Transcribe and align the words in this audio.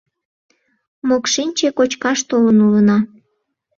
Мокшинче 1.07 1.67
кочкаш 1.77 2.19
толын 2.29 2.57
улына. 2.67 2.97